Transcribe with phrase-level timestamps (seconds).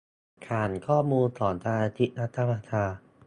[0.45, 2.85] ฐานข้อมูลของสมาชิกรัฐสภา